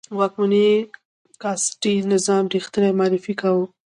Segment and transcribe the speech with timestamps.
[0.17, 0.67] واکمنو
[1.41, 3.65] کاسټي نظام ریښتنی معرفي کاوه.